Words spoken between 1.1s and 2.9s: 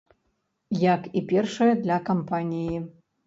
і першая, для кампаніі.